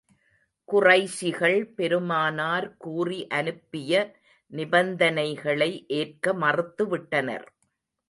[0.69, 3.93] குறைஷிகள், பெருமானார் கூறி அனுப்பிய
[4.51, 7.47] நிபந்தனைகளை ஏற்க மறுத்து விட்டனர்.